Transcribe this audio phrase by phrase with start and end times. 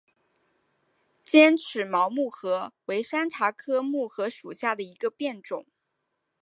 [1.23, 5.67] 尖齿毛木荷为山茶科木荷属下的一个变种。